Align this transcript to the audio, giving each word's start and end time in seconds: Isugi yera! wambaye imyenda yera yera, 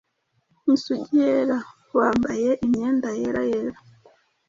Isugi 0.73 1.13
yera! 1.23 1.57
wambaye 1.97 2.49
imyenda 2.65 3.09
yera 3.19 3.41
yera, 3.51 3.79